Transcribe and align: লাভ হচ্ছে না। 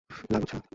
লাভ 0.09 0.41
হচ্ছে 0.41 0.55
না। 0.55 0.63